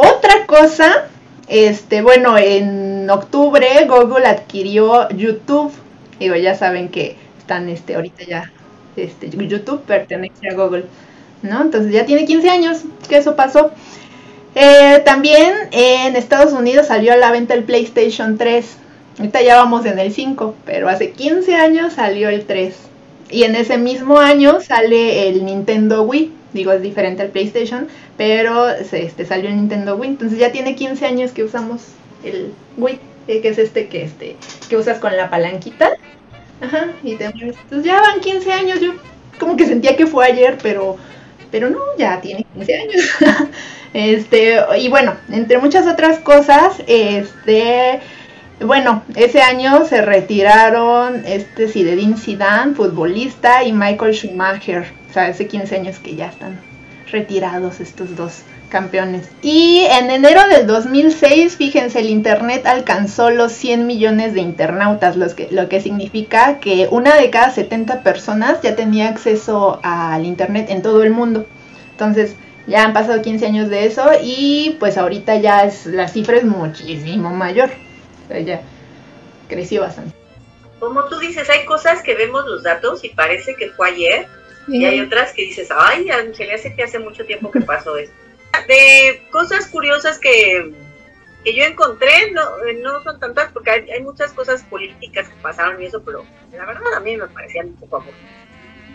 [0.00, 1.08] Otra cosa,
[1.48, 5.72] este, bueno, en octubre Google adquirió YouTube.
[6.20, 8.52] Digo, ya saben que están este ahorita ya
[8.94, 10.84] este YouTube pertenece a Google,
[11.42, 11.62] ¿no?
[11.62, 13.72] Entonces ya tiene 15 años que eso pasó.
[14.54, 18.76] Eh, también en Estados Unidos salió a la venta el PlayStation 3.
[19.18, 22.87] Ahorita ya vamos en el 5, pero hace 15 años salió el 3.
[23.30, 26.32] Y en ese mismo año sale el Nintendo Wii.
[26.52, 30.10] Digo, es diferente al PlayStation, pero este, salió el Nintendo Wii.
[30.10, 31.82] Entonces ya tiene 15 años que usamos
[32.24, 34.36] el Wii, eh, que es este que, este
[34.68, 35.90] que usas con la palanquita.
[36.60, 37.26] Ajá, y te.
[37.26, 38.80] Entonces ya van 15 años.
[38.80, 38.94] Yo
[39.38, 40.96] como que sentía que fue ayer, pero,
[41.50, 43.10] pero no, ya tiene 15 años.
[43.94, 48.00] Este, y bueno, entre muchas otras cosas, este,
[48.60, 54.92] bueno, ese año se retiraron este Zinedine Zidane, futbolista, y Michael Schumacher.
[55.08, 56.58] O sea, hace 15 años que ya están
[57.10, 59.28] retirados estos dos campeones.
[59.42, 65.34] Y en enero del 2006, fíjense, el internet alcanzó los 100 millones de internautas, los
[65.34, 70.66] que, lo que significa que una de cada 70 personas ya tenía acceso al internet
[70.68, 71.46] en todo el mundo.
[71.92, 72.34] Entonces,
[72.66, 76.44] ya han pasado 15 años de eso y pues ahorita ya es la cifra es
[76.44, 77.70] muchísimo mayor.
[78.28, 78.62] Sea, ya
[79.48, 80.14] creció bastante.
[80.78, 84.28] Como tú dices, hay cosas que vemos los datos y parece que fue ayer,
[84.68, 87.96] y hay otras que dices, ay, se le hace que hace mucho tiempo que pasó
[87.96, 88.14] esto.
[88.68, 90.72] De cosas curiosas que,
[91.42, 92.44] que yo encontré, no,
[92.82, 96.66] no son tantas porque hay, hay muchas cosas políticas que pasaron y eso, pero la
[96.66, 98.38] verdad a mí me parecían un poco aburridas.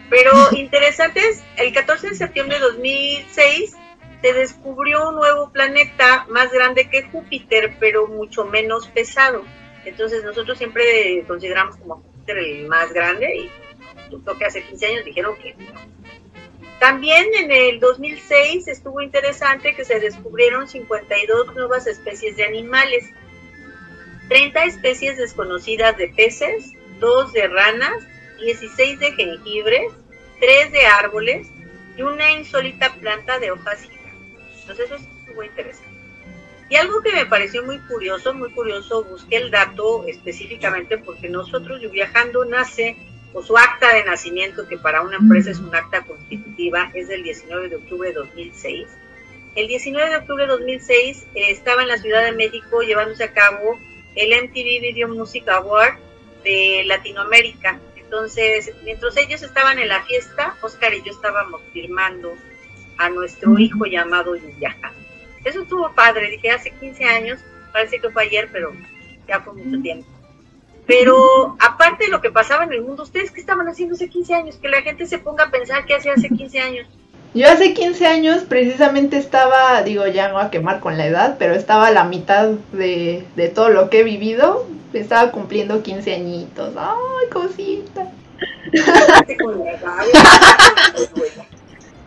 [0.10, 3.76] Pero interesantes, el 14 de septiembre de 2006
[4.24, 9.44] se descubrió un nuevo planeta más grande que Júpiter, pero mucho menos pesado.
[9.84, 13.52] Entonces nosotros siempre consideramos como Júpiter el más grande y
[14.10, 15.74] justo que hace 15 años dijeron que no.
[16.80, 23.04] También en el 2006 estuvo interesante que se descubrieron 52 nuevas especies de animales,
[24.30, 28.08] 30 especies desconocidas de peces, 2 de ranas,
[28.40, 29.82] 16 de jengibre,
[30.40, 31.50] 3 de árboles
[31.98, 33.90] y una insólita planta de hojas.
[34.64, 35.94] Entonces eso estuvo interesante.
[36.70, 41.80] Y algo que me pareció muy curioso, muy curioso, busqué el dato específicamente porque nosotros,
[41.92, 42.96] Viajando nace,
[43.34, 47.24] o su acta de nacimiento, que para una empresa es un acta constitutiva, es del
[47.24, 48.88] 19 de octubre de 2006.
[49.56, 53.34] El 19 de octubre de 2006 eh, estaba en la Ciudad de México llevándose a
[53.34, 53.80] cabo
[54.16, 55.96] el MTV Video Music Award
[56.44, 57.80] de Latinoamérica.
[57.98, 62.36] Entonces, mientras ellos estaban en la fiesta, Oscar y yo estábamos firmando
[62.98, 64.92] a nuestro hijo llamado Yuyaja.
[65.44, 67.40] Eso estuvo padre, dije hace 15 años,
[67.72, 68.74] parece que fue ayer, pero
[69.28, 70.08] ya fue mucho tiempo.
[70.86, 74.34] Pero aparte de lo que pasaba en el mundo, ¿ustedes qué estaban haciendo hace 15
[74.34, 74.56] años?
[74.58, 76.88] Que la gente se ponga a pensar qué hacía hace 15 años.
[77.34, 81.56] Yo hace 15 años precisamente estaba, digo, ya no a quemar con la edad, pero
[81.56, 84.68] estaba a la mitad de, de todo lo que he vivido.
[84.94, 86.76] Estaba cumpliendo 15 añitos.
[86.78, 88.12] ¡Ay, cosita!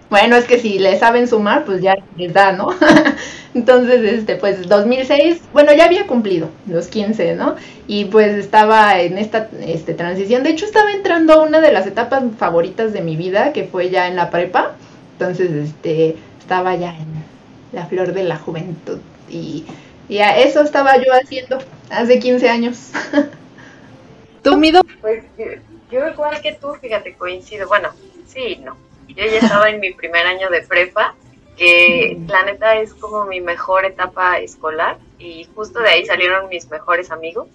[0.08, 2.68] Bueno, es que si le saben sumar, pues ya les da, ¿no?
[3.54, 7.56] Entonces, este, pues 2006, bueno, ya había cumplido los 15, ¿no?
[7.88, 10.44] Y pues estaba en esta este, transición.
[10.44, 13.90] De hecho, estaba entrando a una de las etapas favoritas de mi vida, que fue
[13.90, 14.76] ya en la prepa.
[15.12, 17.24] Entonces, este, estaba ya en
[17.72, 18.98] la flor de la juventud.
[19.28, 19.64] Y,
[20.08, 21.58] y a eso estaba yo haciendo
[21.90, 22.90] hace 15 años.
[24.42, 24.82] ¿Tú, Mido?
[25.00, 25.46] Pues yo,
[25.90, 27.66] yo igual que tú, fíjate, coincido.
[27.66, 27.90] Bueno,
[28.28, 28.85] sí, no.
[29.08, 31.14] Yo ya estaba en mi primer año de prepa,
[31.56, 36.68] que la neta es como mi mejor etapa escolar y justo de ahí salieron mis
[36.70, 37.48] mejores amigos,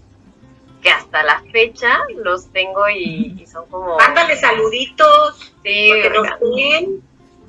[0.81, 3.97] que hasta la fecha los tengo y, y son como...
[3.97, 7.03] Mándale saluditos, Sí, porque nos ven.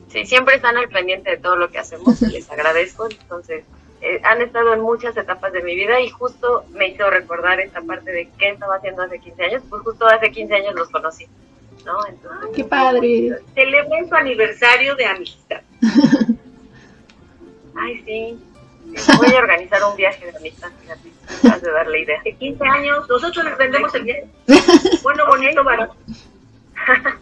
[0.09, 3.09] sí, siempre están al pendiente de todo lo que hacemos, y les agradezco.
[3.09, 3.65] Entonces,
[4.03, 7.81] eh, han estado en muchas etapas de mi vida y justo me hizo recordar esta
[7.81, 11.27] parte de qué estaba haciendo hace 15 años, pues justo hace 15 años los conocí,
[11.85, 12.07] ¿no?
[12.07, 13.39] Entonces, ¡Qué padre!
[13.55, 15.61] Celebren su aniversario de amistad.
[17.75, 18.39] ay, sí,
[19.19, 22.21] voy a organizar un viaje de amistad, fíjate, de dar la idea.
[22.23, 24.27] De 15 años, nosotros les vendemos el viaje.
[25.03, 25.63] Bueno, bonito.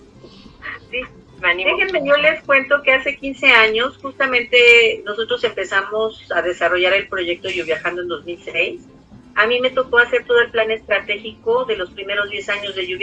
[0.91, 1.03] Sí,
[1.43, 1.77] animo.
[1.77, 7.49] Déjenme, yo les cuento que hace 15 años, justamente nosotros empezamos a desarrollar el proyecto
[7.49, 8.81] Yo Viajando en 2006.
[9.41, 12.87] A mí me tocó hacer todo el plan estratégico de los primeros 10 años de
[12.87, 12.99] Yo.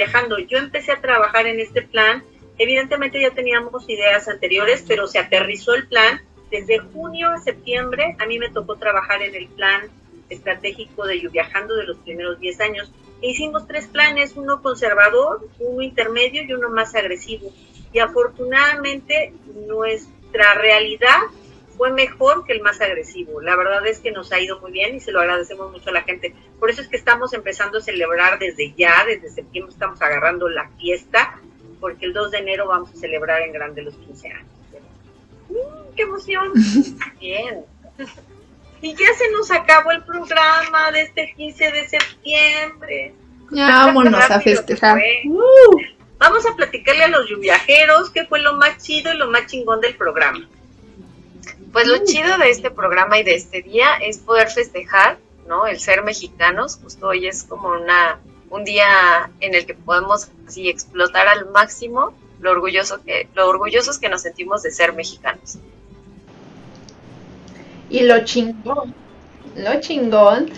[0.48, 2.24] Yo empecé a trabajar en este plan.
[2.60, 6.22] Evidentemente ya teníamos ideas anteriores, pero se aterrizó el plan.
[6.52, 9.90] Desde junio a septiembre a mí me tocó trabajar en el plan
[10.30, 12.92] estratégico de Yo de los primeros 10 años.
[13.24, 17.52] E hicimos tres planes, uno conservador, uno intermedio y uno más agresivo
[17.92, 19.34] y afortunadamente
[19.68, 21.18] nuestra realidad
[21.78, 23.42] fue mejor que el más agresivo.
[23.42, 25.94] La verdad es que nos ha ido muy bien y se lo agradecemos mucho a
[25.94, 26.34] la gente.
[26.60, 30.70] Por eso es que estamos empezando a celebrar desde ya, desde septiembre estamos agarrando la
[30.80, 31.40] fiesta,
[31.80, 34.48] porque el 2 de enero vamos a celebrar en grande los 15 años.
[35.50, 36.52] ¡Mm, ¡Qué emoción!
[37.20, 37.64] Bien.
[38.82, 43.14] Y ya se nos acabó el programa de este 15 de septiembre.
[43.52, 45.00] Ya vámonos a festejar.
[45.26, 49.46] Uh, Vamos a platicarle a los viajeros qué fue lo más chido y lo más
[49.46, 50.48] chingón del programa.
[51.78, 55.68] Pues lo chido de este programa y de este día es poder festejar, ¿no?
[55.68, 56.80] El ser mexicanos.
[56.82, 58.18] Justo hoy es como una
[58.50, 64.00] un día en el que podemos así explotar al máximo lo orgulloso que lo orgullosos
[64.00, 65.60] que nos sentimos de ser mexicanos.
[67.92, 68.96] Y lo chingón,
[69.56, 70.50] lo chingón,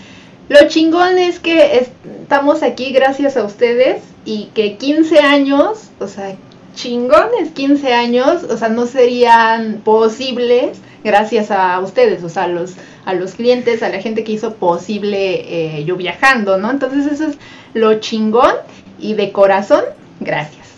[0.48, 1.90] lo chingón es que es-
[2.22, 6.34] estamos aquí gracias a ustedes y que 15 años, o sea,
[6.74, 12.76] chingones 15 años, o sea, no serían posibles gracias a ustedes, o sea, a los,
[13.04, 16.70] a los clientes, a la gente que hizo posible eh, yo viajando, ¿no?
[16.70, 17.38] Entonces eso es
[17.74, 18.54] lo chingón
[18.98, 19.84] y de corazón,
[20.20, 20.68] gracias.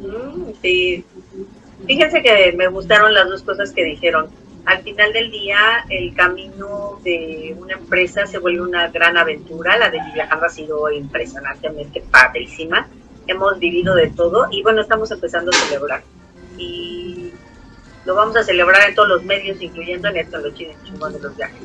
[0.00, 1.04] Mm, sí.
[1.86, 4.28] Fíjense que me gustaron las dos cosas que dijeron.
[4.66, 9.78] Al final del día, el camino de una empresa se vuelve una gran aventura.
[9.78, 12.86] La de Viajando ha sido impresionantemente padrísima.
[13.26, 16.02] Hemos vivido de todo y bueno, estamos empezando a celebrar.
[16.58, 16.99] Y
[18.10, 21.20] lo vamos a celebrar en todos los medios, incluyendo en esto, los chinos chingón de
[21.20, 21.62] los viajes.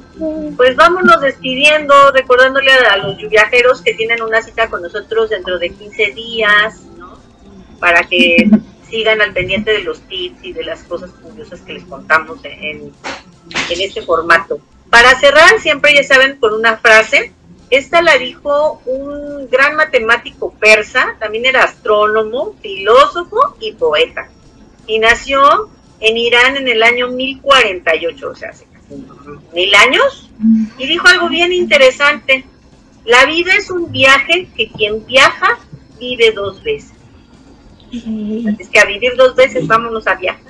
[0.56, 5.72] Pues vámonos despidiendo, recordándole a los viajeros que tienen una cita con nosotros dentro de
[5.72, 7.18] 15 días, ¿no?
[7.80, 8.48] Para que
[8.88, 12.54] sigan al pendiente de los tips y de las cosas curiosas que les contamos en,
[12.54, 12.94] en,
[13.72, 14.60] en este formato.
[14.92, 17.34] Para cerrar, siempre ya saben, con una frase,
[17.72, 24.30] esta la dijo un gran matemático persa, también era astrónomo, filósofo y poeta.
[24.86, 28.96] Y nació en Irán en el año 1048, o sea, hace casi
[29.54, 30.30] mil años.
[30.78, 32.46] Y dijo algo bien interesante.
[33.06, 35.60] La vida es un viaje que quien viaja
[36.00, 36.92] vive dos veces.
[38.60, 40.42] Es que a vivir dos veces vámonos a viajar.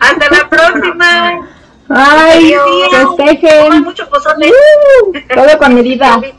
[0.00, 1.48] Hasta la próxima.
[1.88, 2.54] Ay,
[2.90, 3.82] festejen.
[3.84, 4.50] mucho pozole.
[4.50, 6.20] Uh, todo con medida.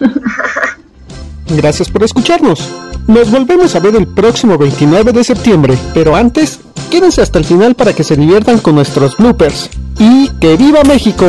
[0.00, 1.56] Uh.
[1.56, 2.85] Gracias por escucharnos.
[3.06, 6.58] Nos volvemos a ver el próximo 29 de septiembre, pero antes,
[6.90, 9.70] quédense hasta el final para que se diviertan con nuestros bloopers.
[10.00, 11.24] ¡Y que viva México!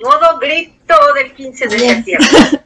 [0.00, 2.28] Modo grito del 15 de septiembre.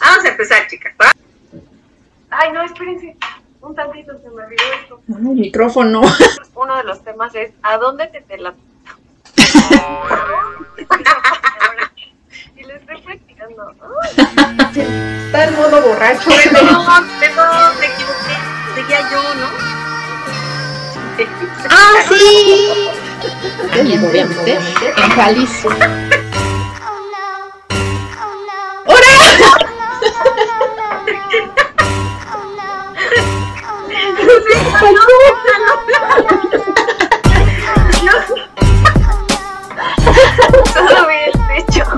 [0.00, 0.92] Vamos a empezar, chicas.
[1.00, 1.10] ¿va?
[2.28, 3.16] Ay, no, espérense.
[3.62, 5.00] Un tantito se me olvidó esto.
[5.08, 6.02] El micrófono.
[6.54, 8.54] Uno de los temas es ¿a dónde te te la
[12.56, 13.74] y lo estoy practicando.
[15.26, 16.30] Está en modo borracho.
[16.30, 18.36] Perdón, perdón, me equivoqué.
[18.74, 19.48] Seguía yo, ¿no?
[21.70, 22.90] ¡Ah, sí!
[23.80, 24.58] Obviamente.
[24.96, 25.70] En Jalisco.
[40.74, 41.84] Todo bien hecho.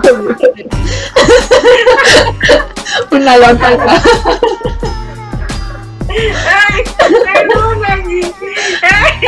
[3.11, 3.68] Una lata.
[6.09, 8.32] Ay, perdóname.
[8.82, 9.20] Ay,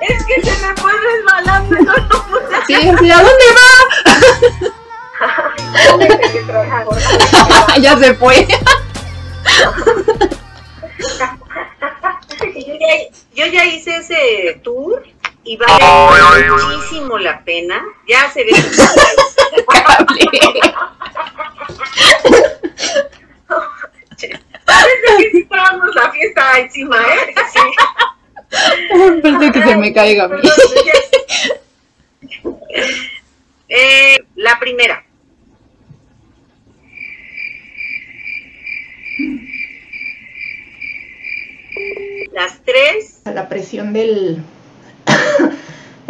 [0.00, 2.20] Es que se me fue resbalando no lo
[2.66, 3.70] Sí, sí, ¿a dónde va?
[7.80, 8.46] ya se fue.
[12.40, 12.92] Yo ya,
[13.34, 15.02] yo ya hice ese tour
[15.44, 17.82] y vale muchísimo la pena.
[18.06, 18.52] Ya se ve.
[24.64, 27.34] Parece que estábamos la fiesta encima, ¿eh?
[27.52, 27.60] Sí.
[29.22, 30.40] Pensé que se me caiga a mí.
[33.68, 35.04] Eh, la primera.
[42.32, 43.20] Las tres.
[43.24, 44.42] La presión del.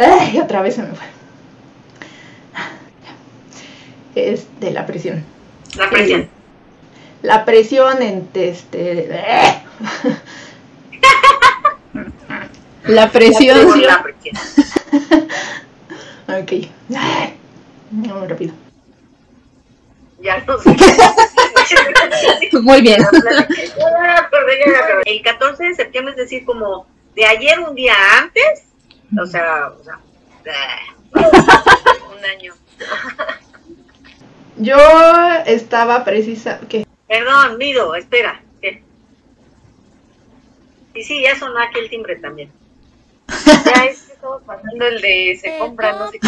[0.01, 1.05] Ay, otra vez se me fue.
[4.15, 5.23] Es de la presión.
[5.75, 6.27] La presión.
[7.21, 9.61] La presión en este.
[12.85, 13.81] La presión.
[13.81, 14.37] La presión.
[16.27, 16.51] Ok.
[17.91, 18.53] Vamos rápido.
[20.21, 20.75] Ya no sé.
[22.61, 23.03] Muy bien.
[25.05, 26.85] El 14 de septiembre, es decir, como
[27.15, 28.63] de ayer un día antes,
[29.19, 29.99] o sea, o sea,
[31.13, 32.53] un año.
[34.57, 34.77] Yo
[35.45, 36.59] estaba precisa.
[36.69, 38.41] que Perdón, Mido, espera.
[38.61, 38.83] ¿qué?
[40.93, 42.51] Y sí, ya sonó aquí el timbre también.
[43.27, 46.27] Ya es que estamos pasando el de se compra, no sé qué.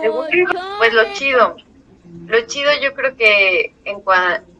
[0.00, 0.44] Según yo,
[0.78, 1.56] pues lo chido.
[2.26, 4.50] Lo chido yo creo que en cuanto...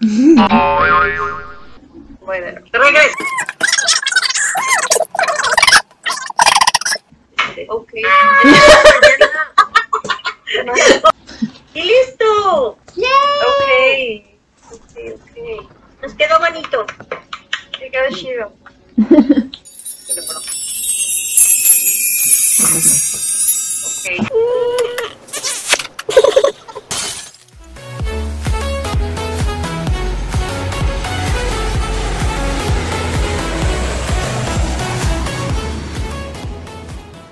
[2.20, 3.14] Bueno, Regreso.
[7.68, 7.92] Ok.
[11.72, 12.66] Y listo.
[12.66, 12.78] Ok.
[14.72, 15.30] Ok, ok.
[16.02, 16.84] Nos quedó bonito.
[17.80, 18.52] Me quedó chido.
[23.82, 24.06] Ok.